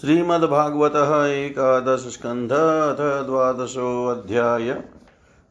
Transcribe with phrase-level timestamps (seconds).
[0.00, 0.92] श्रीमद्भागवत
[1.30, 4.82] एकादश स्कंध अथ द्वादशोऽध्याय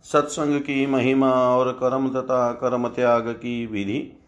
[0.04, 4.24] सत्संग की महिमा और कर्म तथा कर्म त्याग की विधि।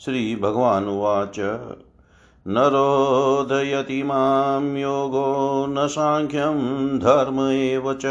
[0.00, 1.40] श्री भगवान उवाच।
[2.48, 8.02] न रोदयति माँ योगो न साङ्ख्यं धर्म एव च।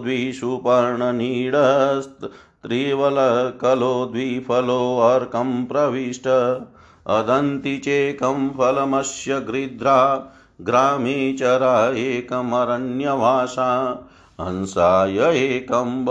[2.69, 6.29] द्विसुपर्णनीडस्त्रिवलकलो द्विफलोऽर्कं प्रविष्ट।
[7.07, 10.27] अदन्ति चेकं फलमस्य गृध्रा,
[10.61, 14.03] ग्रामे चरा एकमरण्यवासा।
[14.41, 16.05] हंसाय एकं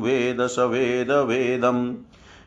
[0.00, 1.94] वेद स वेदवेदम्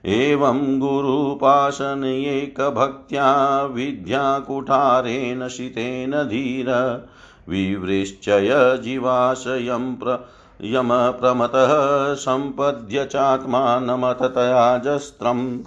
[0.06, 7.02] एवं गुरुपाशनैकभक्त्या विद्याकुठारेण शितेन धीर।
[7.50, 10.28] विवृश्चय जीवाशयं प्र
[10.62, 15.60] यमप्रमतः सम्पद्य चात्मानमततयाजस्त्रम्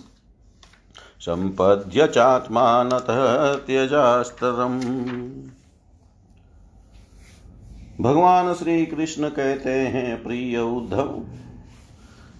[1.20, 4.80] सम्पद्य चात्मानतः त्यजास्त्रम्।
[8.00, 11.22] भगवान श्री कृष्ण कहते हैं, प्रिय उद्धव,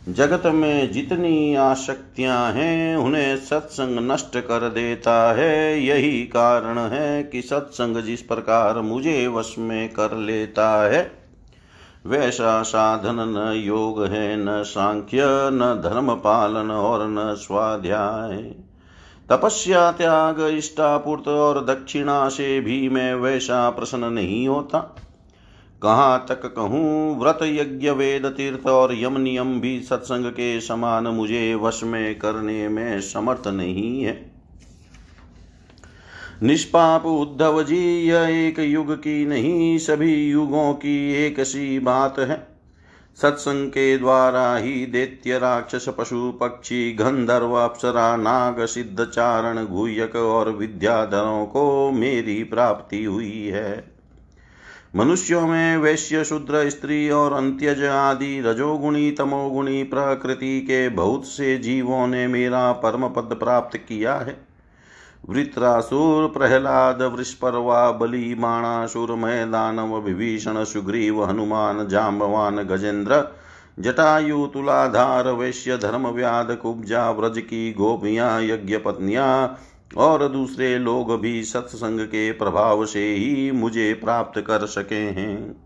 [0.08, 7.43] जगत में जितनी आसक्तियाँ हैं, उन्हें सत्संग नष्ट कर देता है। यही कारण है कि
[7.43, 11.19] सत्संग जिस प्रकार मुझे वश में कर लेता है
[12.06, 15.19] वैसा साधन न योग है, न सांख्य,
[15.52, 18.37] न धर्म पालन और न स्वाध्याय।
[19.31, 24.97] तपस्या, त्याग, इष्टापूर्त और दक्षिणा से भी मैं वैसा प्रसन्न नहीं होता।
[25.82, 31.55] कहाँ तक कहूँ, व्रत यज्ञ, वेद, तीर्थ और यम नियम भी सत्संग के समान मुझे
[31.55, 34.40] वश में करने में समर्थ नहीं है।
[36.43, 42.47] निष्पाप उद्धव जी, यह एक युग की नहीं, सभी युगों की एक सी बात है।
[43.23, 50.51] सत्संग के द्वारा ही दैत्य राक्षस, पशु पक्षी, गंधर्व, अप्सरा, नाग, सिद्ध, चारण गुयक और
[50.51, 53.95] विद्याधरों को मेरी प्राप्ति हुई है।
[54.97, 62.07] मनुष्यों में वैश्य, शूद्र, स्त्री और अंत्यज आदि रजोगुणी, तमोगुणी प्रकृति के बहुत से जीवों
[62.07, 64.50] ने मेरा परम पद प्राप्त किया है।
[65.28, 68.34] वृत्रासुर प्रहलाद, वृष्पर्वा बलि
[69.11, 73.25] मैदानव विभीषण, सुग्रीव, हनुमान जाम्बवान गजेंद्र,
[73.81, 79.58] जटायु, तुलाधार, वैश्य धर्म व्याध कुब्जा व्रज की गोपियाँ यज्ञ पत्नियाँ
[79.96, 85.64] और दूसरे लोग भी सत्संग के प्रभाव से ही मुझे प्राप्त कर सके हैं।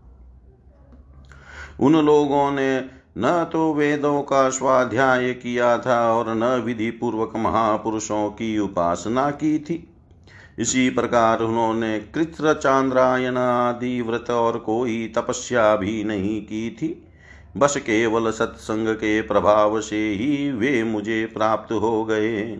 [1.79, 2.85] उन लोगों ने
[3.17, 9.59] न तो वेदों का स्वाध्याय किया था और न विधि पूर्वक महापुरुषों की उपासना की
[9.59, 9.87] थी।
[10.59, 17.07] इसी प्रकार उन्होंने कृत्र चांद्रायन आदि व्रत और कोई तपस्या भी नहीं की थी।
[17.57, 22.59] बस केवल सत्संग के प्रभाव से ही वे मुझे प्राप्त हो गए।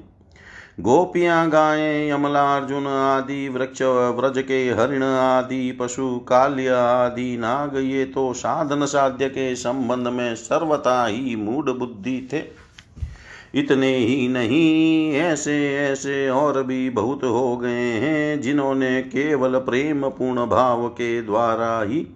[0.80, 8.06] गोपियाँ गायें यमला अर्जुन आदि, वृक्ष व्रज के हरिण आदि, पशु काल्य आदि, नाग, ये
[8.06, 12.44] तो साधन साध्य के संबंध में सर्वथा ही मूड बुद्धि थे।
[13.60, 20.46] इतने ही नहीं, ऐसे ऐसे और भी बहुत हो गए हैं, जिन्होंने केवल प्रेम पूर्ण
[20.46, 22.08] भाव के द्वारा ही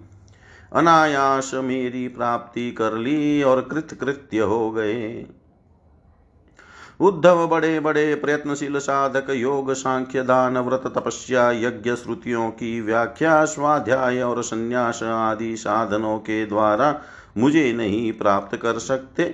[0.72, 5.26] अनायास मेरी प्राप्ति कर ली और कृतकृत्य हो गए।
[7.00, 14.22] उद्धव बड़े बड़े प्रयत्नशील साधक योग सांख्य दान व्रत तपस्या यज्ञ श्रुतियों की व्याख्या, स्वाध्याय
[14.22, 17.00] और संन्यास आदि साधनों के द्वारा
[17.38, 19.24] मुझे नहीं प्राप्त कर सकते।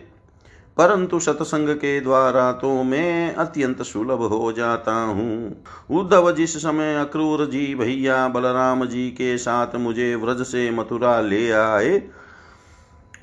[0.77, 7.47] परंतु सत्संग के द्वारा तो मैं अत्यंत सुलभ हो जाता हूँ। उद्धव जिस समय अक्रूर
[7.47, 11.99] जी भैया बलराम जी के साथ मुझे व्रज से मथुरा ले आए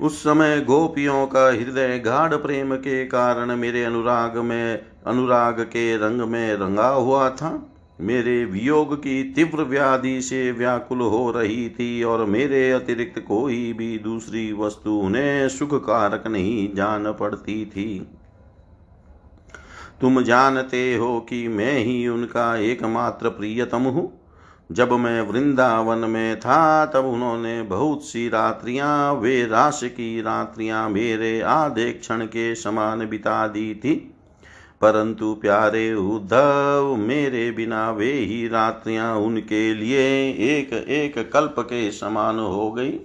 [0.00, 6.20] उस समय गोपियों का हृदय गाढ़ प्रेम के कारण मेरे अनुराग में, अनुराग के रंग
[6.20, 7.70] में रंगा हुआ था।
[8.00, 13.98] मेरे वियोग की तीव्र व्याधि से व्याकुल हो रही थी और मेरे अतिरिक्त कोई भी
[13.98, 18.08] दूसरी वस्तु उन्हें सुख कारक नहीं जान पड़ती थी।
[20.00, 24.23] तुम जानते हो कि मैं ही उनका एकमात्र प्रियतम हूँ।
[24.72, 31.40] जब मैं वृंदावन में था, तब उन्होंने बहुत सी रात्रियाँ, वे रास की रात्रियाँ मेरे
[31.40, 34.10] आधे क्षण के समान बिता दी थी।
[34.80, 42.38] परंतु प्यारे उद्धव, मेरे बिना वे ही रात्रियाँ उनके लिए एक एक कल्प के समान
[42.38, 43.00] हो गई।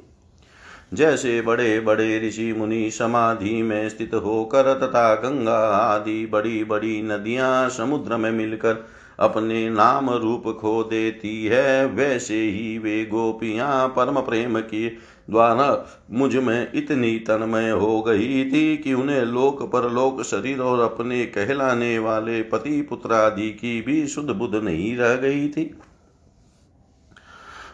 [0.93, 7.69] जैसे बड़े बड़े ऋषि मुनि समाधि में स्थित होकर तथा गंगा आदि बड़ी बड़ी नदियाँ
[7.69, 14.59] समुद्र में मिलकर अपने नाम रूप खो देती है। वैसे ही वे गोपियाँ परम प्रेम
[14.59, 14.89] की
[15.29, 21.99] द्वारा मुझमें इतनी तन्मय हो गई थी कि उन्हें लोक परलोक शरीर और अपने कहलाने
[21.99, 25.69] वाले पति पुत्र आदि की भी शुद्ध बुद्ध नहीं रह गई थी।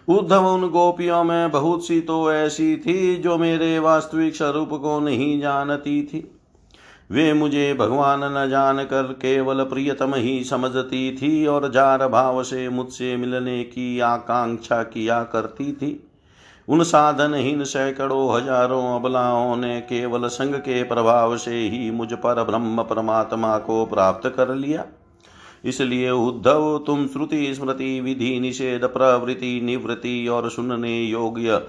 [0.08, 5.40] उद्धव, उन गोपियों में बहुत सी तो ऐसी थी जो मेरे वास्तविक स्वरूप को नहीं
[5.42, 6.35] जानती थी।
[7.10, 12.68] वे मुझे भगवान न जान कर केवल प्रियतम ही समझती थी और जार भाव से
[12.70, 16.00] मुझसे मिलने की आकांक्षा किया करती थी।
[16.68, 22.84] उन साधनहीन सैकड़ों हज़ारों अबलाओं ने केवल संग के प्रभाव से ही मुझ पर ब्रह्म
[22.84, 24.86] परमात्मा को प्राप्त कर लिया।
[25.66, 31.62] इसलिए उद्धव, तुम श्रुति स्मृति विधि निषेध प्रवृत्ति निवृत्ति और सुनने योग्य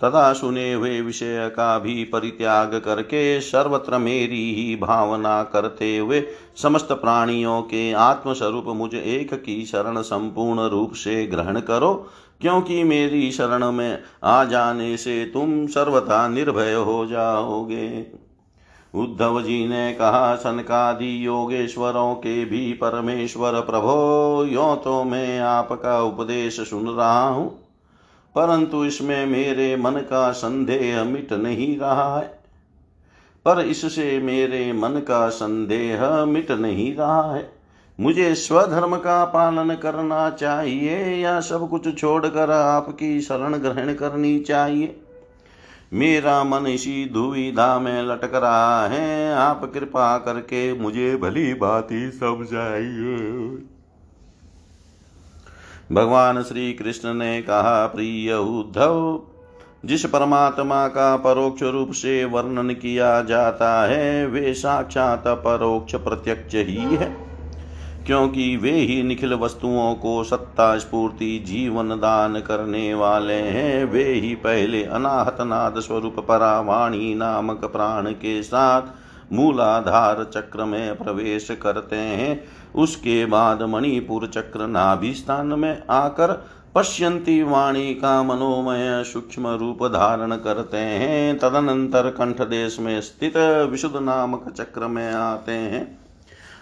[0.00, 6.22] तथा सुने हुए विषय का भी परित्याग करके सर्वत्र मेरी ही भावना करते हुए
[6.62, 11.94] समस्त प्राणियों के आत्मस्वरूप मुझ एक की शरण संपूर्ण रूप से ग्रहण करो,
[12.40, 18.06] क्योंकि मेरी शरण में आ जाने से तुम सर्वथा निर्भय हो जाओगे।
[18.94, 26.60] उद्धव जी ने कहा, सनकादि योगेश्वरों के भी परमेश्वर प्रभो, यो तो मैं आपका उपदेश
[26.60, 27.65] सुन रहा हूँ।
[28.36, 32.38] परंतु इसमें मेरे मन का संदेह मिट नहीं रहा है।
[33.44, 37.52] पर इससे मेरे मन का संदेह मिट नहीं रहा है।
[38.00, 45.00] मुझे स्वधर्म का पालन करना चाहिए या सब कुछ छोड़कर आपकी शरण ग्रहण करनी चाहिए?
[45.92, 51.50] मेरा मन इसी दुविधा में लटक रहा है। आप कृपा करके मुझे भली
[51.92, 53.75] ही समझाइए।
[55.92, 59.20] भगवान श्री कृष्ण ने कहा, प्रिय उद्धव,
[59.84, 66.96] जिस परमात्मा का परोक्ष रूप से वर्णन किया जाता है, वे साक्षात परोक्ष प्रत्यक्ष ही
[66.96, 67.16] है।
[68.06, 74.34] क्योंकि वे ही निखिल वस्तुओं को सत्ता स्फूर्ति, जीवन दान करने वाले हैं, वे ही
[74.34, 78.82] पहले अनाहत नाद स्वरूप परावाणी नामक प्राण के साथ
[79.32, 86.32] मूलाधार चक्र में प्रवेश करते हैं। उसके बाद मणिपुर चक्र नाभि स्थान में आकर
[86.74, 93.36] पश्यंती वाणी का मनोमय सूक्ष्म रूप धारण करते हैं। तदनंतर कंठ देश में स्थित
[93.70, 95.98] विशुद्ध नामक चक्र में आते हैं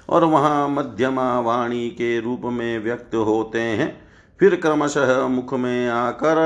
[0.08, 4.03] और वहाँ मध्यमा वाणी के रूप में व्यक्त होते हैं।
[4.40, 6.38] फिर क्रमशः मुख में आकर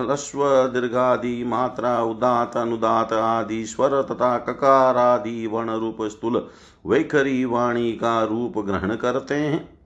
[0.00, 6.48] ह्रस्व, दीर्घादि, मात्रा, उदात, अनुदात आदि, स्वर तथा ककार आदि वर्ण रूप स्थूल
[6.86, 9.78] वैखरी वाणी का रूप ग्रहण करते हैं।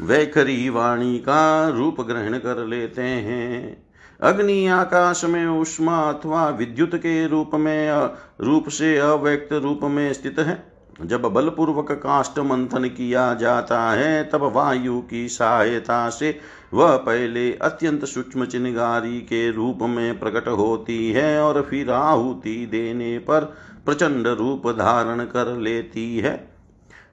[0.00, 3.86] वैखरी वाणी का रूप ग्रहण कर लेते हैं।
[4.20, 10.38] अग्नि आकाश में उष्मा अथवा विद्युत के रूप में, रूप से अव्यक्त रूप में स्थित
[10.38, 16.38] है। जब बलपूर्वक काष्ट मंथन किया जाता है, तब वायु की सहायता से
[16.74, 23.18] वह पहले अत्यंत सूक्ष्म चिन्गारी के रूप में प्रकट होती है और फिर आहुति देने
[23.18, 23.44] पर
[23.84, 26.52] प्रचंड रूप धारण कर लेती है।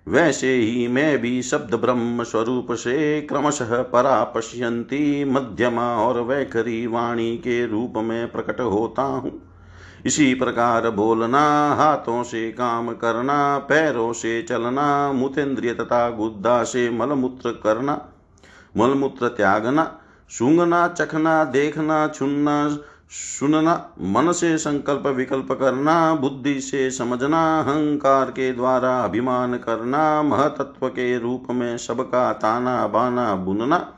[0.08, 7.38] वैसे ही मैं भी शब्द ब्रह्म स्वरूप से क्रमशः परा पश्यंती मध्यमा और वैखरी वाणी
[7.38, 9.49] के रूप में प्रकट होता हूँ।
[10.06, 17.52] इसी प्रकार बोलना, हाथों से काम करना, पैरों से चलना मुतेन्द्रिय तथा गुद्दा से मलमूत्र
[17.52, 18.02] करना,
[18.78, 22.78] मलमूत्र त्यागना, सूंघना, चखना, देखना, छुनना,
[23.12, 30.88] सुनना, मन से संकल्प विकल्प करना, बुद्धि से समझना, अहंकार के द्वारा अभिमान करना, महतत्व
[30.88, 33.96] के रूप में सबका ताना बाना बुनना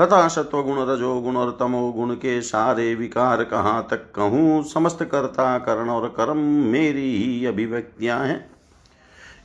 [0.00, 4.62] तथा सत्वगुण रजोगुण और तमोगुण के सारे विकार कहाँ तक कहूँ?
[4.64, 6.36] समस्त कर्ता करण और कर्म
[6.70, 8.50] मेरी ही अभिव्यक्तियाँ हैं।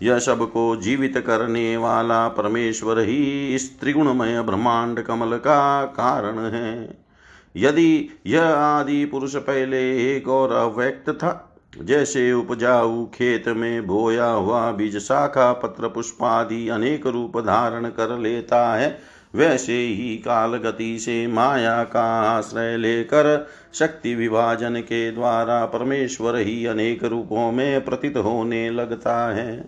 [0.03, 6.98] यह सबको जीवित करने वाला परमेश्वर ही इस त्रिगुणमय ब्रह्मांड कमल का कारण है।
[7.55, 9.79] यदि यह आदि पुरुष पहले
[10.15, 11.48] एक और अव्यक्त था,
[11.81, 18.74] जैसे उपजाऊ खेत में बोया हुआ बीज शाखा, पत्र, पुष्पादि अनेक रूप धारण कर लेता
[18.75, 26.35] है वैसे ही काल गति से माया का आश्रय लेकर शक्ति विभाजन के द्वारा परमेश्वर
[26.35, 29.65] ही अनेक रूपों में प्रतीत होने लगता है।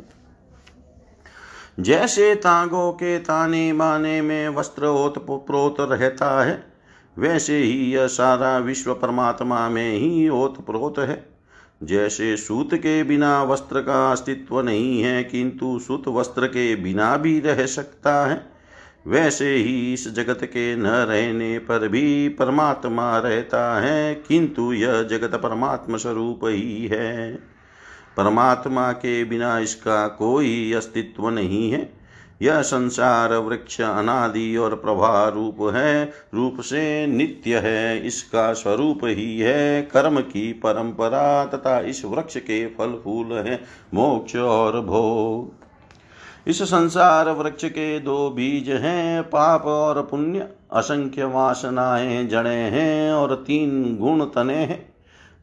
[1.80, 6.64] जैसे तागों के ताने बाने में वस्त्र ओतप्रोत रहता है,
[7.20, 11.30] वैसे ही यह सारा विश्व परमात्मा में ही ओतप्रोत है।
[11.84, 17.40] जैसे सूत के बिना वस्त्र का अस्तित्व नहीं है, किंतु सूत वस्त्र के बिना भी
[17.40, 18.53] रह सकता है।
[19.08, 25.36] वैसे ही इस जगत के न रहने पर भी परमात्मा रहता है, किंतु यह जगत
[25.36, 27.36] परमात्मा स्वरूप ही है।
[28.18, 31.94] परमात्मा के बिना इसका कोई अस्तित्व नहीं है।
[32.42, 39.40] यह संसार, वृक्ष, अनादि और प्रभा रूप है, रूप से नित्य है, इसका स्वरूप ही
[39.40, 45.63] है। कर्म की परंपरा तथा इस वृक्ष के फल फूल है, मोक्ष और भोग।
[46.48, 53.36] इस संसार वृक्ष के दो बीज हैं, पाप और पुण्य। असंख्य वासनाएँ जड़े हैं और
[53.36, 54.94] तीन गुण तने हैं।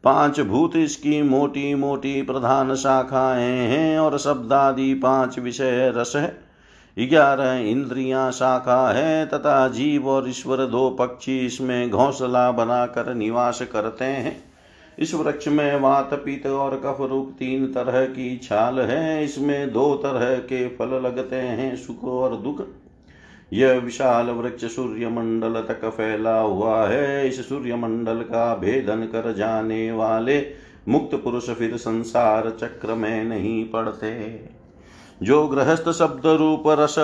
[0.04, 6.50] पाँच भूत इसकी मोटी मोटी प्रधान शाखाएँ हैं और शब्दादि पाँच विषय रस है।
[6.98, 14.04] ग्यारह इंद्रियाँ शाखा है, तथा जीव और ईश्वर दो पक्षी इसमें घोंसला बनाकर निवास करते
[14.04, 14.49] हैं।
[14.98, 19.94] इस वृक्ष में वात, पीत और कफ रूप तीन तरह की छाल है। इसमें दो
[19.94, 22.62] तरह के फल लगते हैं, सुख और दुख।
[23.52, 29.32] यह विशाल वृक्ष सूर्य मंडल तक फैला हुआ है। इस सूर्य मंडल का भेदन कर
[29.32, 30.46] जाने वाले
[30.88, 34.40] मुक्त पुरुष फिर संसार चक्र में नहीं पड़ते।
[35.22, 36.96] जो गृहस्थ शब्द रूप रस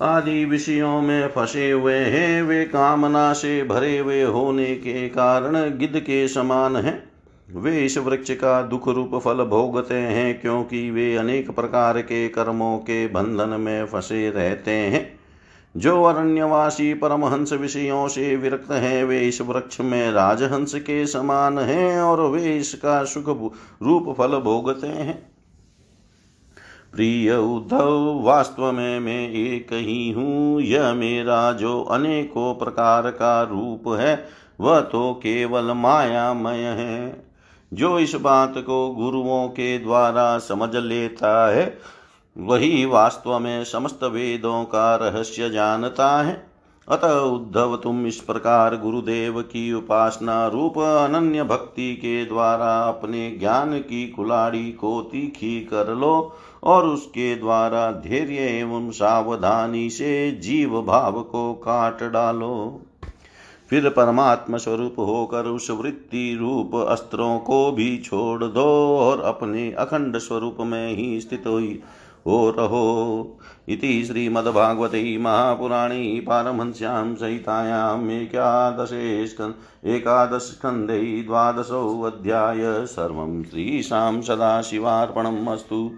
[0.00, 6.00] आदि विषयों में फंसे हुए हैं, वे कामना से भरे हुए होने के कारण गिद्ध
[6.00, 7.10] के समान हैं।
[7.54, 12.78] वे इस वृक्ष का दुख रूप फल भोगते हैं, क्योंकि वे अनेक प्रकार के कर्मों
[12.78, 15.18] के बंधन में फंसे रहते हैं।
[15.76, 22.00] जो अरण्यवासी परमहंस विषयों से विरक्त हैं, वे इस वृक्ष में राजहंस के समान हैं
[22.00, 25.35] और वे इसका सुख रूप फल भोगते हैं।
[26.96, 33.96] प्रिय उद्धव, वास्तव में मैं एक ही हूँ। यह मेरा जो अनेकों प्रकार का रूप
[34.00, 34.26] है,
[34.60, 37.26] वह तो केवल मायामय है।
[37.74, 41.78] जो इस बात को गुरुओं के द्वारा समझ लेता है,
[42.38, 46.46] वही वास्तव में समस्त वेदों का रहस्य जानता है।
[46.88, 53.78] अतः उद्धव, तुम इस प्रकार गुरुदेव की उपासना रूप अनन्य भक्ति के द्वारा अपने ज्ञान
[53.78, 61.22] की कुलाड़ी को तीखी कर लो। और उसके द्वारा धैर्य एवं सावधानी से जीव भाव
[61.22, 62.82] को काट डालो।
[63.70, 70.18] फिर परमात्म स्वरूप होकर उस वृत्ति रूप अस्त्रों को भी छोड़ दो और अपने अखंड
[70.18, 71.44] स्वरूप में ही स्थित
[72.26, 85.90] हो रहो। इति श्रीमद्भागवते महापुराणे पारमहंस्यां सहितायाम् एकादशे स्कन् एकादशस्कन्धे द्वादशोऽध्याय। सर्वं श्रीशां सदाशिवार्पणम् अस्तु।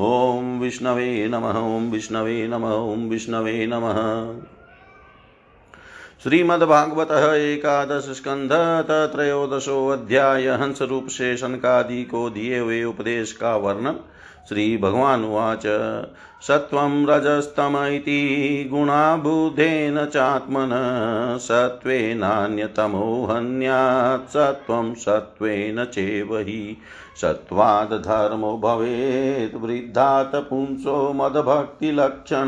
[0.00, 3.96] ॐ विष्णवे नमः ॐ विष्णवे नमः ॐ विष्णवे नमः।
[6.22, 8.52] श्रीमद्भागवत एकादश स्कंध
[9.14, 14.00] त्रयोदशोऽध्याय हंस रूप से शनकादि को दिए हुए उपदेश का वर्णन।
[14.48, 15.62] श्रीभगवानुवाच।
[16.42, 20.68] सत्त्वं रजस्तम इति गुणाबुधेन चात्मन
[21.40, 26.76] सत्त्वेनान्यतमो हन्यात्, सत्त्वं सत्त्वेन चेव हि।
[27.20, 32.46] सत्त्वाद् धर्मो भवेत्, वृद्धात् पुंसो मदभक्तिलक्षण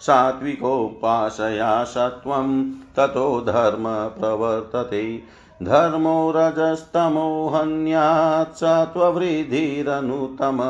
[0.00, 3.84] सात्विकोपासया सत्त्वं ततो धर्म
[4.20, 5.22] प्रवर्तते।
[5.62, 10.60] धर्मो रजस्तमो हन्यात् सत्त्ववृद्धिरनुतम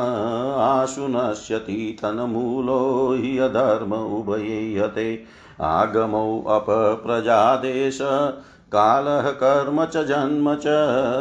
[0.57, 5.25] आशु नश्यति तन्मूलो हि अधर्म उभये
[5.61, 7.99] आगमौ अपप्रजादेश,
[8.73, 10.63] कालः कर्म च जन्म च।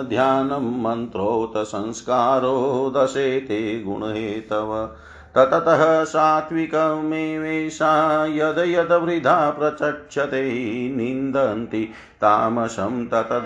[0.09, 4.89] ध्यानं मन्त्रोत संस्कारो दशेते गुणहेतव।
[5.35, 8.89] तततः सात्विकमेवेशा यद यद
[9.51, 10.43] प्रचक्षते
[10.97, 11.91] निन्दन्ति
[12.21, 13.45] तामसं ततद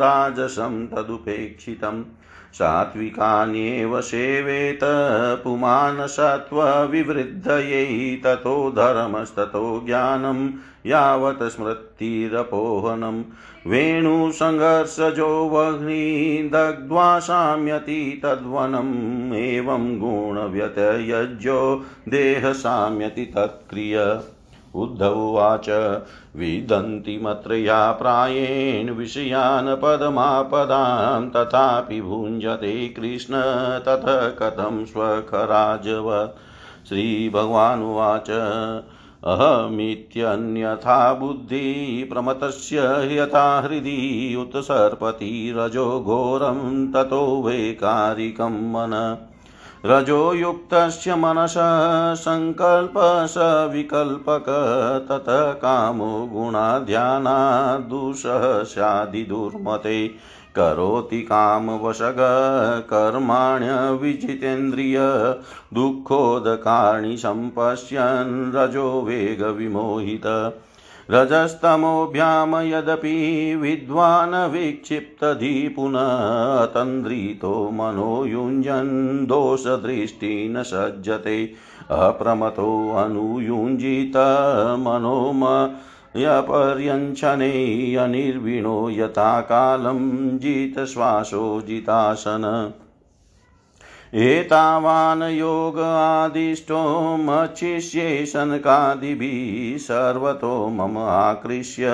[0.00, 2.04] राजसं तदुपेक्षितम्।
[2.52, 4.80] सात्विकान्येव सेवेत
[5.44, 10.50] पुमान् सत्त्वविवृद्धयै ततो धर्मस्ततो ज्ञानं,
[10.86, 13.24] यावत् स्मृतिरपोहनं।
[13.66, 24.20] वेणुसङ्घर्षजो वह्निदग्ध्वा शाम्यति तद्वनम् एवं गुणव्यतयज्यो देहशाम्यति तत्क्रिय।
[24.74, 25.68] उद्धवाच
[26.36, 33.34] विदन्ति मत्रया प्रायेण विषयान् पदमापदां तथापि भुञ्जते कृष्ण
[33.78, 34.04] तथ
[34.42, 36.38] कथं स्वखराजवत्
[36.88, 38.30] श्रीभगवानुवाच,
[39.24, 42.78] अहमित्यन्यथा बुद्धि प्रमतस्य
[43.12, 49.18] यथा हृदि उत्सर्पति रजो घोरं ततो वैकारिकं मन।
[49.86, 54.44] रजो युक्तस्य मनसः सङ्कल्प स विकल्पक,
[55.08, 60.10] ततः कामो गुणाध्यानादुषः स्यादिदुर्मते।
[60.54, 62.16] करोति कामवशग
[62.90, 64.98] कर्माण्यविजितेन्द्रिय
[65.74, 70.26] दुःखोदकार्णि सम्पश्यन्, रजो वेगविमोहित।
[71.12, 81.54] रजस्तमोभ्यां यदपि विद्वान् विक्षिप्तधि पुनः तन्द्रितो मनो युञ्जन् दोषदृष्टि न सज्जते
[81.90, 84.12] अप्रमतोऽनुयुञ्जित
[84.86, 85.70] मनोम
[86.16, 92.72] यपर्यञ्छने अनिर्विणो यथा कालं जितश्वासो जितासन
[94.14, 101.86] एतावान् योग आदिष्टो मच्छिष्ये शनकादिभिः सर्वतो मम आकृष्य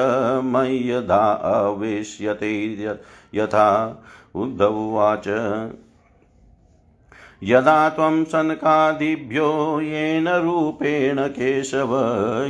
[0.44, 2.72] मय्यदा अवेश्यते
[3.34, 4.00] यथा
[4.34, 5.28] उद्धवाच
[7.44, 11.94] यदा त्वं सनकादिभ्यो येन रूपेण केशव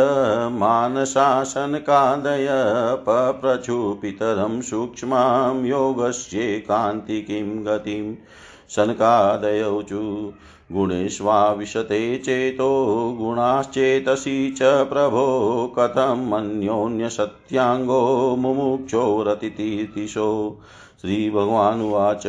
[0.53, 2.49] मानशासनकादय
[2.97, 8.15] पप्रचुपितरं सूक्ष्मां योगस्येकान्तिकीं गतिं
[8.69, 10.33] सनकादयौचु
[10.73, 20.61] गुणेष्वाविशते चेतो गुणाश्चेतसि च प्रभो कथम् अन्योन्यसत्याङ्गो मुमुक्षोरतितीर्तिशो
[21.01, 22.23] श्रीभगवानुवाच।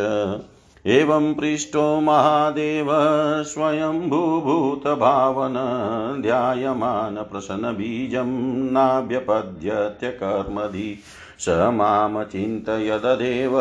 [0.86, 2.88] एवं पृष्टो महादेव
[3.44, 5.54] स्वयम्भूभूतभावन
[6.22, 11.00] ध्यायमान प्रसन्नबीजं नाभ्यपद्यत्यकर्मधि
[11.40, 13.52] स माँ चिन्तयददेव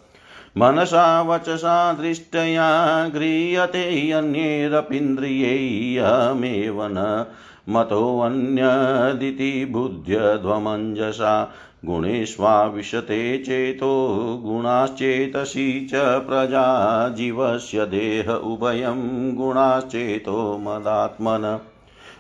[0.58, 7.26] मनसा वचसा दृष्टया गृह्यते अन्यैरपीन्द्रियैयमेव न।
[7.70, 11.54] मतोऽन्यदिति बुद्ध्यध्वमञ्जसा
[11.86, 21.60] गुणेष्वाविशते चेतो गुणाश्चेतसि च प्रजा जीवस्य देह उभयं गुणाश्चेतो मदात्मन।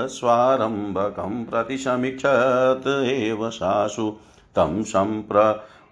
[0.07, 4.13] स्वारम्भकं प्रतिसमीक्षत एव सासु
[4.57, 4.83] तं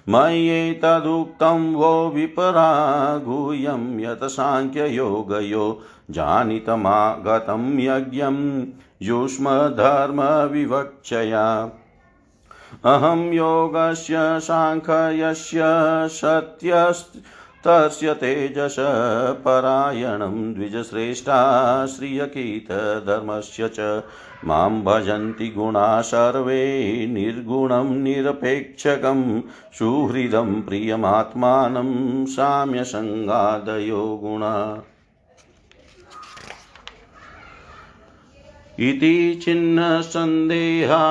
[0.08, 8.64] मय्येतदुक्तं वो विपरागुह्यं, यत् साङ्ख्ययोगयो जानितमागतं यज्ञं
[9.02, 11.70] युष्मधर्मविवक्षया।
[12.84, 15.60] अहं योगस्य साङ्ख्यस्य
[16.08, 17.20] सत्यस्य
[17.66, 18.76] तस्य तेजस
[19.44, 24.02] परायणं द्विजश्रेष्ठा श्रियकीतधर्मस्य च।
[24.44, 29.42] माँ भजन्ति गुणा सर्वे निर्गुणं निरपेक्षकं।
[29.78, 34.82] सुहृदं प्रियमात्मानं साम्यसङ्गादयो गुणा।
[38.80, 41.02] इति छिन्नसन्देहा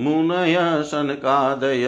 [0.00, 1.84] मुनय सनकादय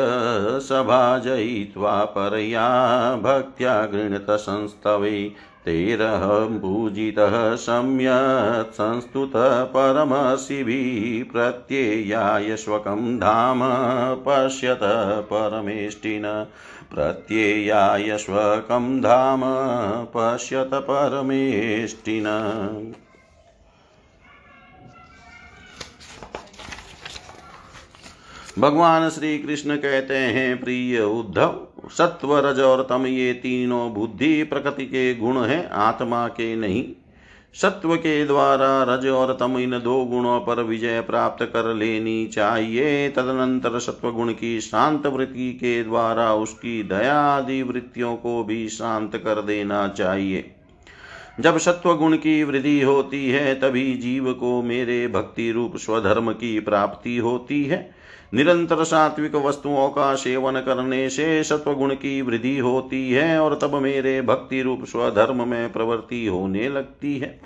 [0.60, 2.68] सभाजयित्वा परया
[3.16, 5.32] भक्त्या गृणतसंस्तवे
[5.64, 13.60] तेरहं पूजितः सम्यक् संस्तुतः परमशिभिः प्रत्ययाय स्वकं धाम
[14.28, 14.80] पश्यत
[15.32, 16.22] परमेष्टिन।
[16.94, 19.40] प्रत्ययाय स्वकं धाम
[20.16, 22.24] पश्यत परमेष्टिन।
[28.58, 34.84] भगवान श्री कृष्ण कहते हैं, प्रिय उद्धव सत्व रज और तम ये तीनों बुद्धि प्रकृति
[34.84, 36.84] के गुण हैं, आत्मा के नहीं।
[37.54, 43.08] सत्व के द्वारा रज और तम इन दो गुणों पर विजय प्राप्त कर लेनी चाहिए,
[43.08, 49.16] तदनंतर सत्व गुण की शांत वृत्ति के द्वारा उसकी दया आदि वृत्तियों को भी शांत
[49.16, 50.54] कर देना चाहिए।
[51.40, 56.60] जब सत्व गुण की वृद्धि होती है, तभी जीव को मेरे भक्ति रूप स्वधर्म की
[56.60, 57.97] प्राप्ति होती है।
[58.34, 64.22] निरंतर सात्विक वस्तुओं का सेवन करने से सत्वगुण की वृद्धि होती है और तब मेरे
[64.22, 67.40] भक्ति रूप स्वधर्म में प्रवृत्ति होने लगती है।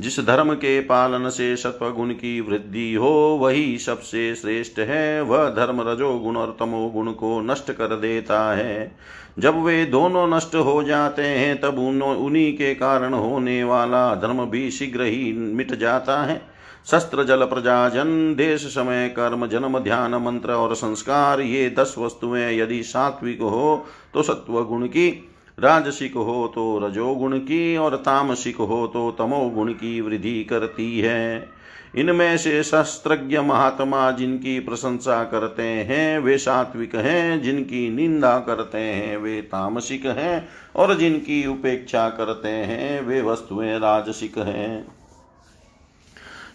[0.00, 5.80] जिस धर्म के पालन से सत्वगुण की वृद्धि हो, वही सबसे श्रेष्ठ है। वह धर्म
[5.88, 8.96] रजोगुण और तमोगुण को नष्ट कर देता है।
[9.38, 14.70] जब वे दोनों नष्ट हो जाते हैं, तब उन्हीं के कारण होने वाला धर्म भी
[14.70, 16.55] शीघ्र ही मिट जाता है।
[16.90, 22.58] शस्त्र जल प्रजा जन देश समय कर्म, जन्म ध्यान, मंत्र और संस्कार, ये दस वस्तुएँ
[22.58, 25.28] यदि सात्विक हो तो सत्व गुण की,
[25.60, 31.48] राजसिक हो तो रजोगुण की, और तामसिक हो तो तमोगुण की वृद्धि करती है।
[31.96, 39.16] इनमें से शस्त्रज्ञ महात्मा जिनकी प्रशंसा करते हैं, वे सात्विक हैं, जिनकी निंदा करते हैं,
[39.16, 44.95] वे तामसिक हैं, और जिनकी उपेक्षा करते हैं, वे वस्तुएँ राजसिक हैं।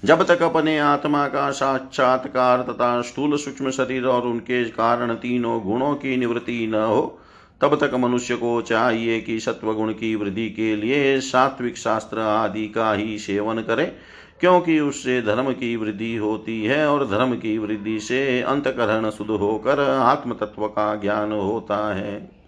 [0.05, 5.95] जब तक अपने आत्मा का साक्षात्कार तथा स्थूल सूक्ष्म शरीर और उनके कारण तीनों गुणों
[5.95, 7.19] की निवृत्ति न हो,
[7.61, 12.67] तब तक मनुष्य को चाहिए कि सत्व गुण की वृद्धि के लिए सात्विक शास्त्र आदि
[12.67, 13.85] का ही सेवन करे,
[14.39, 19.79] क्योंकि उससे धर्म की वृद्धि होती है और धर्म की वृद्धि से अंतकरण शुद्ध होकर
[19.79, 22.40] आत्म तत्व का ज्ञान होता है।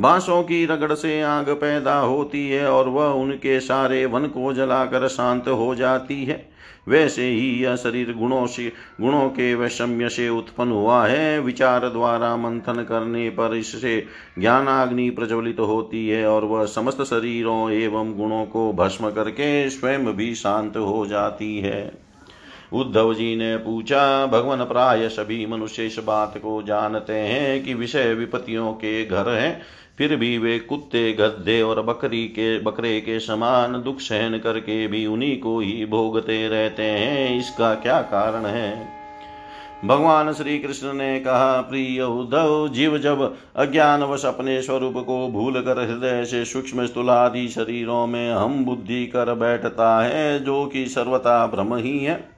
[0.00, 5.08] बांसों की रगड़ से आग पैदा होती है और वह उनके सारे वन को जलाकर
[5.08, 6.52] शांत हो जाती है।
[6.88, 12.36] वैसे ही यह शरीर गुणों से, गुणों के वैषम्य से उत्पन्न हुआ है। विचार द्वारा
[12.36, 14.06] मंथन करने पर इससे
[14.38, 20.34] ज्ञानाग्नि प्रज्वलित होती है और वह समस्त शरीरों एवं गुणों को भस्म करके स्वयं भी
[20.34, 22.11] शांत हो जाती है।
[22.74, 28.14] उद्धव जी ने पूछा, भगवान प्राय सभी मनुष्य इस बात को जानते हैं कि विषय
[28.14, 29.62] विपत्तियों के घर हैं।
[29.98, 35.06] फिर भी वे कुत्ते गद्दे और बकरी के, बकरे के समान दुख सहन करके भी
[35.06, 38.88] उन्हीं को ही भोगते रहते हैं। इसका क्या कारण है?
[39.84, 45.78] भगवान श्री कृष्ण ने कहा, प्रिय उद्धव, जीव जब अज्ञानवश अपने स्वरूप को भूल कर
[45.78, 51.74] हृदय से सूक्ष्म स्थूलादि शरीरों में हम बुद्धि कर बैठता है, जो कि सर्वथा भ्रम
[51.74, 52.31] ही है।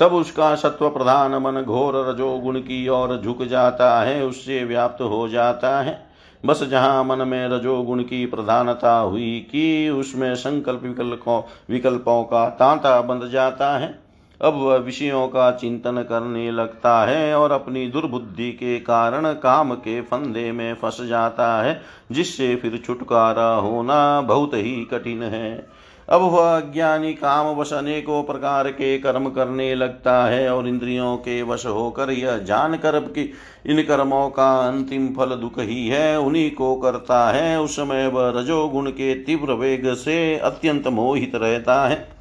[0.00, 5.28] तब उसका सत्व प्रधान मन घोर रजोगुण की ओर झुक जाता है, उससे व्याप्त हो
[5.28, 6.10] जाता है।
[6.46, 13.00] बस जहाँ मन में रजोगुण की प्रधानता हुई कि उसमें संकल्प विकल्पों विकल्पों का तांता
[13.00, 13.98] बंध जाता है।
[14.40, 20.00] अब वह विषयों का चिंतन करने लगता है और अपनी दुर्बुद्धि के कारण काम के
[20.00, 21.80] फंदे में फंस जाता है,
[22.12, 25.79] जिससे फिर छुटकारा होना बहुत ही कठिन है।
[26.10, 31.42] अब वह अज्ञानी काम वश अनेकों प्रकार के कर्म करने लगता है और इंद्रियों के
[31.42, 33.32] वश होकर यह जानकर कि
[33.66, 38.32] इन कर्मों का अंतिम फल दुख ही है, उन्हीं को करता है। उस समय वह
[38.36, 42.19] रजोगुण के तीव्र वेग से अत्यंत मोहित रहता है।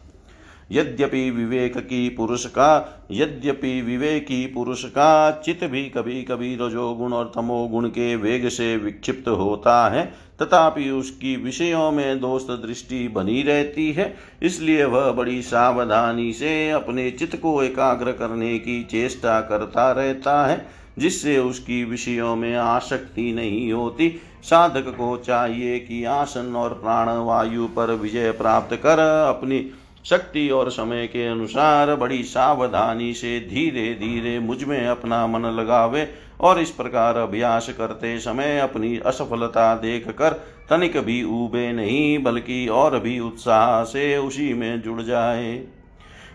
[0.72, 7.32] यद्यपि विवेक की पुरुष का यद्यपि विवेकी पुरुष का चित भी कभी कभी रजोगुण और
[7.36, 10.06] तमोगुण के वेग से विक्षिप्त होता है,
[10.42, 17.10] तथापि उसकी विषयों में दोस्त दृष्टि बनी रहती है, इसलिए वह बड़ी सावधानी से अपने
[17.12, 20.66] चित्त को एकाग्र करने की चेष्टा करता रहता है,
[21.00, 24.10] जिससे उसकी विषयों में आसक्ति नहीं होती।
[24.44, 29.60] साधक को चाहिए कि आसन और प्राण वायु पर विजय प्राप्त कर अपनी
[30.06, 36.08] शक्ति और समय के अनुसार बड़ी सावधानी से धीरे धीरे मुझमें अपना मन लगावे
[36.42, 40.30] और इस प्रकार अभ्यास करते समय अपनी असफलता देख कर
[40.70, 45.54] तनिक भी उबे नहीं, बल्कि और भी उत्साह से उसी में जुड़ जाए।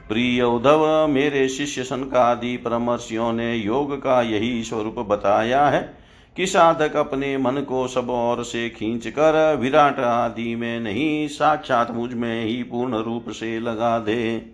[0.08, 6.03] प्रिय उद्धव, मेरे शिष्य सनकादि परामर्शियों ने योग का यही स्वरूप बताया है।
[6.36, 11.90] कि साधक अपने मन को सब ओर से खींच कर विराट आदि में नहीं, साक्षात
[11.90, 14.46] मुझमें ही पूर्ण रूप से लगा दे।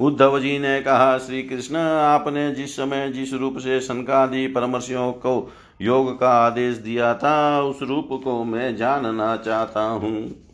[0.00, 5.52] उद्धव जी ने कहा, श्री कृष्ण, आपने जिस समय जिस रूप से शंकादि परमर्शियों को
[5.82, 10.45] योग का आदेश दिया था, उस रूप को मैं जानना चाहता हूँ।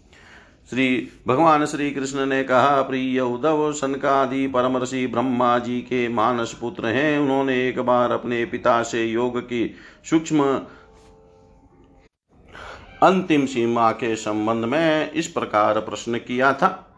[0.73, 6.87] श्री भगवान श्री कृष्ण ने कहा, प्रिय उद्धव, सनकादि परमर्षि ब्रह्मा जी के मानस पुत्र
[6.87, 9.75] हैं। उन्होंने एक बार अपने पिता से योग की
[10.11, 10.45] सूक्ष्म
[13.03, 16.97] अंतिम सीमा के संबंध में इस प्रकार प्रश्न किया था।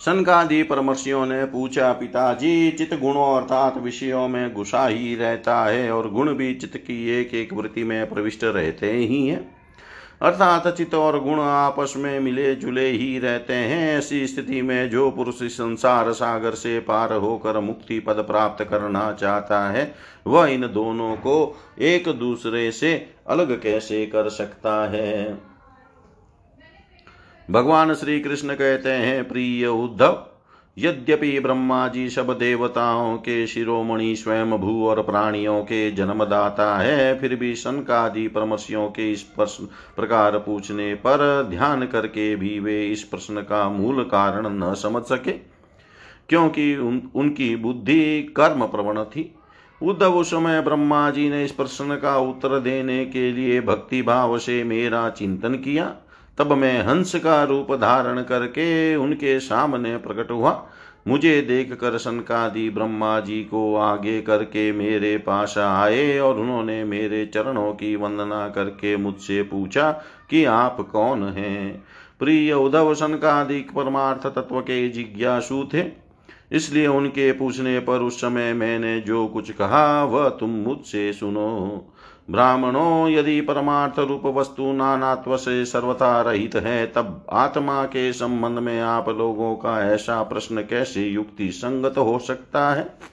[0.00, 6.10] सनकादि परमर्षियों ने पूछा, पिताजी, चित गुणों अर्थात विषयों में घुसा ही रहता है और
[6.10, 9.61] गुण भी चित्त की एक एक वृत्ति में प्रविष्ट रहते ही हैं?
[10.22, 15.10] अर्थात चित्त और गुण आपस में मिले जुले ही रहते हैं। ऐसी स्थिति में जो
[15.10, 19.94] पुरुष संसार सागर से पार होकर मुक्ति पद प्राप्त करना चाहता है,
[20.26, 25.38] वह इन दोनों को एक दूसरे से अलग कैसे कर सकता है?
[27.50, 30.26] भगवान श्री कृष्ण कहते हैं, प्रिय उद्धव
[30.78, 37.34] यद्यपि ब्रह्मा जी सब देवताओं के शिरोमणि स्वयं भू और प्राणियों के जन्मदाता है फिर
[37.34, 39.64] भी सनकादि परमशियों के इस प्रश्न
[39.96, 45.32] प्रकार पूछने पर ध्यान करके भी वे इस प्रश्न का मूल कारण न समझ सके
[46.28, 49.34] क्योंकि उन, उनकी बुद्धि कर्म प्रवण थी।
[49.82, 54.38] उद्धव उस समय ब्रह्मा जी ने इस प्रश्न का उत्तर देने के लिए भक्ति भाव
[54.38, 55.96] से मेरा चिंतन किया।
[56.38, 60.68] तब मैं हंस का रूप धारण करके उनके सामने प्रकट हुआ।
[61.08, 67.26] मुझे देख कर सनकादि ब्रह्मा जी को आगे करके मेरे पास आए और उन्होंने मेरे
[67.26, 69.90] चरणों की वंदना करके मुझसे पूछा
[70.30, 71.84] कि आप कौन हैं?
[72.20, 75.84] प्रिय उद्धव सनकादिक परमार्थ तत्व के जिज्ञासु थे।
[76.52, 81.91] इसलिए उनके पूछने पर उस समय मैंने जो कुछ कहा, वह तुम मुझसे सुनो।
[82.30, 88.80] ब्राह्मणों यदि परमार्थ रूप वस्तु नानात्व से सर्वथा रहित है, तब आत्मा के संबंध में
[88.80, 93.12] आप लोगों का ऐसा प्रश्न कैसे युक्ति संगत हो सकता है?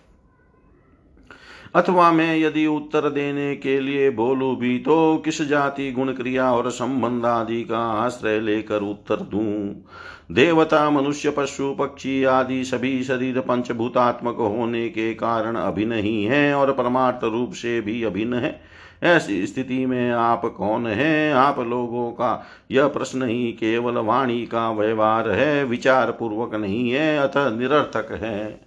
[1.76, 6.72] अथवा मैं यदि उत्तर देने के लिए बोलू भी तो किस जाति गुण क्रिया और
[6.72, 9.86] संबंध आदि का आश्रय लेकर उत्तर दूँ?
[10.32, 16.74] देवता, मनुष्य, पशु, पक्षी आदि सभी शरीर पंचभूतात्मक होने के कारण अभिन्न ही है और
[16.74, 18.69] परमार्थ रूप से भी अभिन्न है।
[19.04, 21.34] ऐसी स्थिति में आप कौन हैं?
[21.34, 27.18] आप लोगों का यह प्रश्न ही केवल वाणी का व्यवहार है विचार पूर्वक नहीं है,
[27.18, 28.62] अतः निरर्थक है।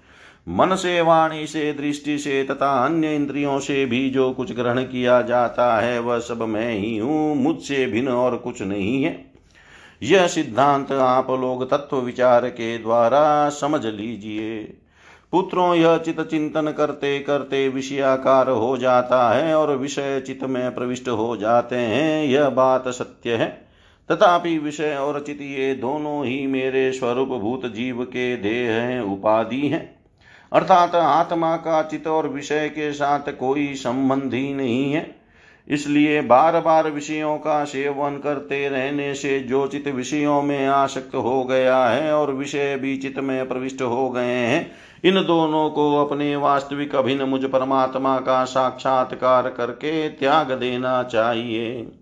[0.48, 5.22] मन से, वाणी से, दृष्टि से तथा अन्य इंद्रियों से भी जो कुछ ग्रहण किया
[5.22, 9.32] जाता है, वह सब मैं ही हूँ, मुझसे भिन्न और कुछ नहीं है।
[10.02, 14.76] यह सिद्धांत आप लोग तत्व विचार के द्वारा समझ लीजिए।
[15.32, 21.08] पुत्रों यह चित चिंतन करते करते विषयाकार हो जाता है और विषय चित में प्रविष्ट
[21.08, 23.48] हो जाते हैं। यह बात सत्य है।
[24.10, 29.60] तथापि विषय और चित ये दोनों ही मेरे स्वरूप भूत जीव के देह हैं, उपाधि
[29.60, 29.94] हैं।
[30.52, 35.16] अर्थात आत्मा का चित और विषय के साथ कोई संबंध ही नहीं है।
[35.68, 41.44] इसलिए बार बार विषयों का सेवन करते रहने से जो चित विषयों में आसक्त हो
[41.44, 44.70] गया है और विषय भी चित में प्रविष्ट हो गए हैं
[45.04, 51.92] इन दोनों को अपने वास्तविक अभिन मुझ परमात्मा का साक्षात्कार करके त्याग देना चाहिए।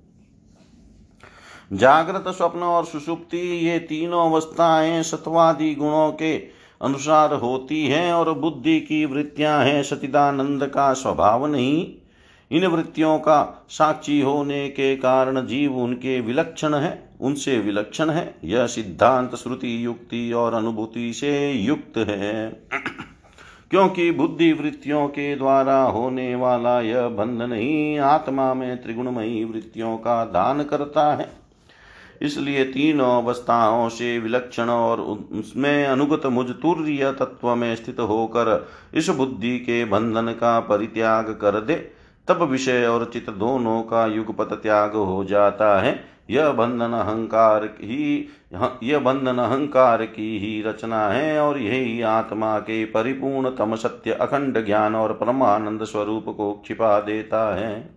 [1.73, 6.39] जागृत स्वप्न और सुसुप्ति, ये तीनों अवस्थाएँ सत्वादि गुणों के
[6.83, 11.95] अनुसार होती हैं और बुद्धि की वृत्तियाँ हैं। सतिदानंद का स्वभाव नहीं
[12.53, 18.67] इन वृत्तियों का साक्षी होने के कारण जीव उनके विलक्षण है, उनसे विलक्षण है। यह
[18.67, 22.63] सिद्धांत, श्रुति, युक्ति और अनुभूति से युक्त है।
[23.71, 30.25] क्योंकि बुद्धि वृत्तियों के द्वारा होने वाला यह बंधन ही आत्मा में त्रिगुणमयी वृत्तियों का
[30.25, 31.33] दान करता है।
[32.23, 35.01] इसलिए तीनों अवस्थाओं से विलक्षण और
[35.33, 41.61] उसमें अनुगत मुझ तुर्य तत्व में स्थित होकर इस बुद्धि के बंधन का परित्याग कर
[41.61, 42.00] दे।
[42.31, 48.29] तब विषय और चित दोनों का युगपत त्याग हो जाता है। यह बंधन अहंकार ही
[48.83, 54.65] यह बंधन अहंकार की ही रचना है और यही आत्मा के परिपूर्ण तम सत्य अखंड
[54.67, 57.91] ज्ञान और परमानंद स्वरूप को छिपा देता है।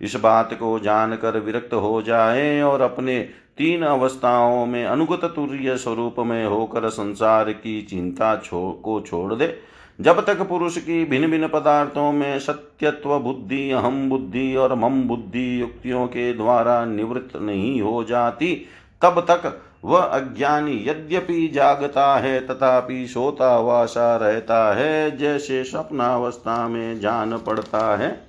[0.00, 3.20] इस बात को जानकर विरक्त हो जाए और अपने
[3.58, 9.75] तीन अवस्थाओं में अनुगत तुर्य स्वरूप में होकर संसार की चिंता छो को छोड़ दे।
[10.00, 15.60] जब तक पुरुष की भिन्न भिन्न पदार्थों में सत्यत्व बुद्धि, अहम बुद्धि और मम बुद्धि
[15.60, 18.66] युक्तियों के द्वारा निवृत्त नहीं हो जाती,
[19.02, 27.00] तब तक वह अज्ञानी यद्यपि जागता है, तथापि सोता वासा रहता है, जैसे स्वप्नावस्था में
[27.00, 28.26] जान पड़ता है।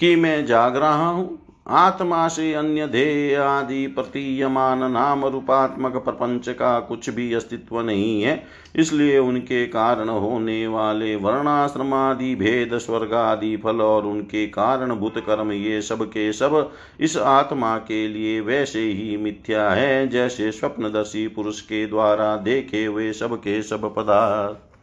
[0.00, 6.78] कि मैं जाग रहा हूँ आत्मा से अन्य ध्येय आदि प्रतीयमान नाम रूपात्मक प्रपंच का
[6.80, 8.42] कुछ भी अस्तित्व नहीं है।
[8.76, 15.52] इसलिए उनके कारण होने वाले वर्णाश्रमादि भेद स्वर्ग आदि फल और उनके कारण भूत कर्म
[15.52, 21.60] ये सब के सब इस आत्मा के लिए वैसे ही मिथ्या है, जैसे स्वप्नदर्शी पुरुष
[21.60, 24.75] के द्वारा देखे हुए सब के सब पदार्थ।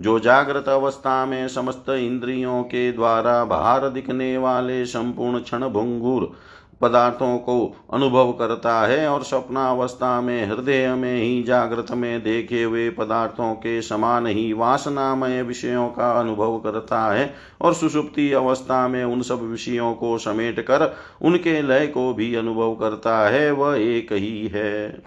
[0.00, 6.32] जो जागृत अवस्था में समस्त इंद्रियों के द्वारा बाहर दिखने वाले संपूर्ण क्षण भंगुर
[6.80, 12.90] पदार्थों को अनुभव करता है और स्वप्नावस्था में, हृदय में ही जागृत में देखे हुए
[12.90, 19.22] पदार्थों के समान ही वासनामय विषयों का अनुभव करता है और सुषुप्ति अवस्था में उन
[19.22, 24.46] सब विषयों को समेट कर उनके लय को भी अनुभव करता है, वह एक ही
[24.46, 25.02] है।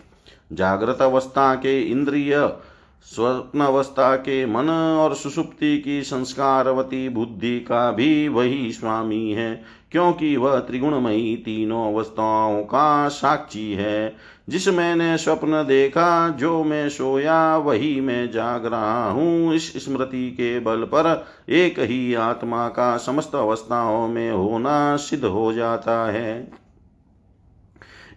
[0.53, 2.35] जागृत अवस्था के इंद्रिय
[3.03, 10.37] स्वप्न अवस्था के मन और सुसुप्ति की संस्कारवती बुद्धि का भी वही स्वामी है, क्योंकि
[10.37, 14.15] वह त्रिगुणमयी तीनों अवस्थाओं का साक्षी है।
[14.49, 20.59] जिस मैंने स्वप्न देखा, जो मैं सोया, वही मैं जाग रहा हूँ। इस स्मृति के
[20.59, 26.51] बल पर एक ही आत्मा का समस्त अवस्थाओं में होना सिद्ध हो जाता है।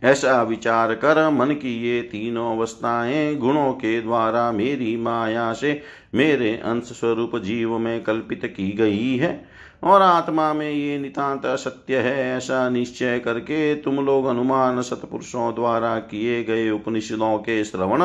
[0.03, 5.81] ऐसा विचार कर मन की ये तीनों अवस्थाएँ गुणों के द्वारा मेरी माया से
[6.15, 11.97] मेरे अंश स्वरूप जीव में कल्पित की गई है। और आत्मा में ये नितांत असत्य
[11.97, 18.03] है, ऐसा निश्चय करके तुम लोग अनुमान सतपुरुषों द्वारा किए गए उपनिषदों के श्रवण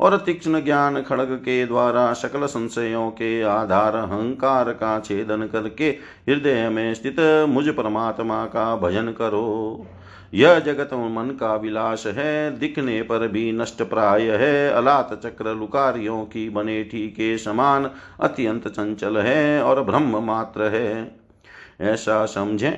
[0.00, 5.88] और तीक्ष्ण ज्ञान खड़ग के द्वारा सकल संशयों के आधार अहंकार का छेदन करके
[6.28, 9.86] हृदय में स्थित मुझ परमात्मा का भजन करो।
[10.34, 16.24] यह जगत मन का विलास है, दिखने पर भी नष्ट प्राय है। अलात चक्र लुकारियों
[16.24, 21.16] की बनेठी के समान अत्यंत चंचल है और ब्रह्म मात्र है।
[21.80, 22.72] ऐसा समझें,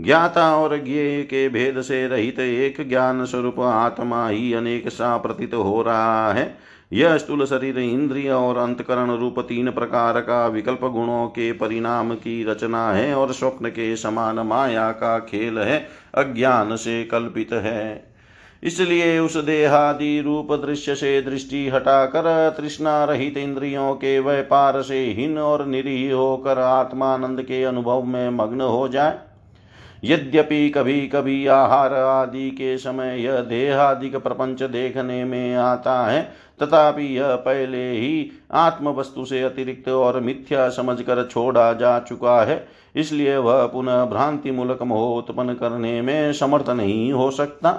[0.00, 5.54] ज्ञाता और ज्ञेय के भेद से रहित एक ज्ञान स्वरूप आत्मा ही अनेक सा प्रतीत
[5.54, 6.58] हो रहा है।
[6.92, 12.44] यह स्थूल शरीर, इंद्रिय और अंतकरण रूप तीन प्रकार का विकल्प गुणों के परिणाम की
[12.44, 15.78] रचना है और स्वप्न के समान माया का खेल है,
[16.14, 18.08] अज्ञान से कल्पित है।
[18.62, 25.38] इसलिए उस देहादि रूप दृश्य से दृष्टि हटाकर तृष्णा रहित इंद्रियों के व्यापार से हीन
[25.38, 29.18] और निरीह होकर आत्मानंद के अनुभव में मग्न हो जाए।
[30.04, 37.18] यद्यपि कभी कभी आहार आदि के समय यह देहादिक प्रपंच देखने में आता है तथापि
[37.18, 43.36] यह पहले ही आत्म वस्तु से अतिरिक्त और मिथ्या समझकर छोड़ा जा चुका है। इसलिए
[43.36, 47.72] वह पुनः भ्रांति मूलक मोह उत्पन्न करने में समर्थ नहीं हो सकता।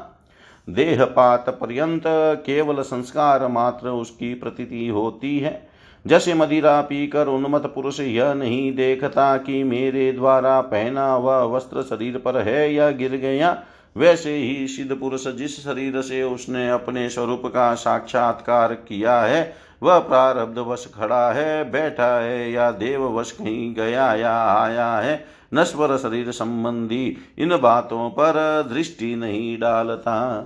[0.70, 2.04] देहपात पर्यंत
[2.46, 5.70] केवल संस्कार मात्र उसकी प्रतीति होती है।
[6.06, 12.18] जैसे मदिरा पीकर उन्मत पुरुष यह नहीं देखता कि मेरे द्वारा पहना हुआ वस्त्र शरीर
[12.18, 13.52] पर है या गिर गया
[13.98, 20.00] वैसे ही सिद्ध पुरुष जिस शरीर से उसने अपने स्वरूप का साक्षात्कार किया है, वह
[20.00, 25.98] प्रारब्ध वश खड़ा है, बैठा है या देव वश कहीं गया या आया है, नश्वर
[25.98, 30.40] शरीर संबंधी इन बातों पर दृष्टि नहीं डालता।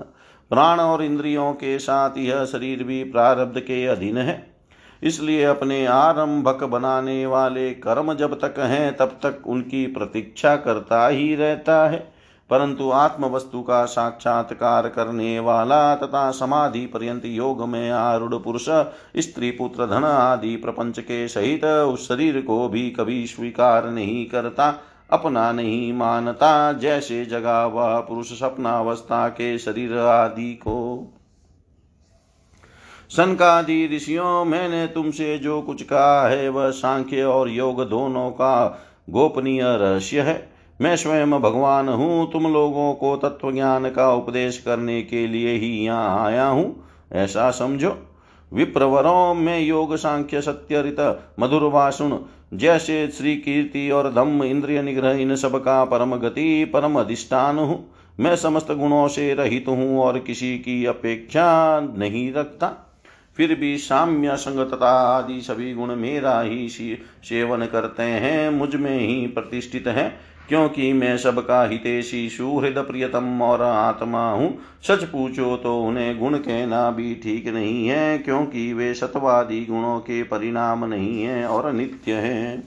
[0.49, 4.53] प्राण और इंद्रियों के साथ यह शरीर भी प्रारब्ध के अधीन है।
[5.03, 11.35] इसलिए अपने आरंभक बनाने वाले कर्म जब तक हैं, तब तक उनकी प्रतीक्षा करता ही
[11.35, 12.12] रहता है।
[12.49, 18.65] परंतु आत्म वस्तु का साक्षात्कार करने वाला तथा समाधि पर्यंत योग में आरूढ़ पुरुष,
[19.17, 24.81] स्त्री, पुत्र, धन आदि प्रपंच के सहित उस शरीर को भी कभी स्वीकार नहीं करता,
[25.11, 31.07] अपना नहीं मानता, जैसे जगा वह पुरुष सपनावस्था के शरीर आदि को।
[33.09, 39.61] सनकादि ऋषियों, मैंने तुमसे जो कुछ कहा है, वह सांख्य और योग दोनों का गोपनीय
[39.63, 40.52] रहस्य है।
[40.83, 45.69] मैं स्वयं भगवान हूँ, तुम लोगों को तत्व ज्ञान का उपदेश करने के लिए ही
[45.85, 47.95] यहाँ आया हूँ। ऐसा समझो।
[48.51, 50.99] विप्रवरों में योग सांख्य सत्यरित,
[51.39, 52.17] मधुर वासुण,
[52.53, 57.93] जैसे श्री कीर्ति और धम्म इंद्रिय निग्रह, इन सब का परम गति, परम अधिष्ठान हूँ।
[58.19, 62.71] मैं समस्त गुणों से रहित हूँ और किसी की अपेक्षा नहीं रखता।
[63.37, 69.87] फिर भी साम्य संगतता आदि सभी गुण मेरा ही सेवन करते हैं, मुझमें ही प्रतिष्ठित
[69.87, 76.37] है। क्योंकि मैं सबका हितेशी सुहृद प्रियतम और आत्मा हूँ। सच पूछो तो उन्हें गुण
[76.37, 82.13] कहना भी ठीक नहीं है, क्योंकि वे सतवादी गुणों के परिणाम नहीं है और नित्य
[82.13, 82.57] है।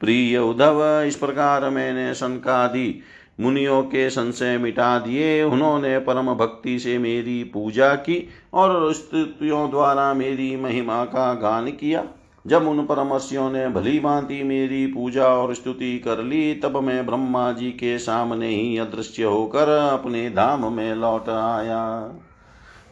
[0.00, 3.02] प्रिय उद्धव, इस प्रकार मैंने संकादि
[3.40, 8.16] मुनियों के संशय मिटा दिए। उन्होंने परम भक्ति से मेरी पूजा की
[8.54, 12.04] और स्तुतियों द्वारा मेरी महिमा का गान किया।
[12.46, 17.52] जब उन परमर्शियों ने भली भांति मेरी पूजा और स्तुति कर ली, तब मैं ब्रह्मा
[17.52, 22.12] जी के सामने ही अदृश्य होकर अपने धाम में लौट आया।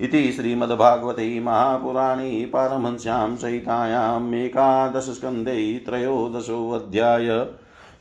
[0.01, 7.47] इति श्रीमद्भागवते महापुराणे पारमहंस्यां सहितायाम् एकादशस्कन्धे त्रयोदशोऽध्याय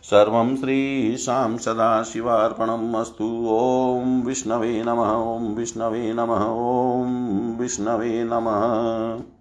[0.04, 9.38] सर्वं श्रीशां सदाशिवार्पणम् अस्तु। ॐ विष्णवे नमः, ॐ विष्णवे नमः, ॐ विष्णवे नमः।